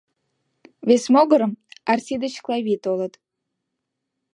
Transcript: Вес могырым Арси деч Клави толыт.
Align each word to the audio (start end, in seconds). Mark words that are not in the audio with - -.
Вес 0.87 1.03
могырым 1.13 1.51
Арси 1.91 2.15
деч 2.23 2.35
Клави 2.45 2.75
толыт. 2.83 3.13